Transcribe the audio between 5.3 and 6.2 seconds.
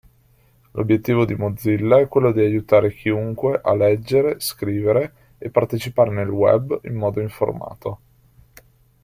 e partecipare